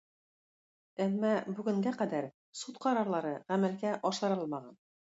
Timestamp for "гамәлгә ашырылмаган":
3.55-4.71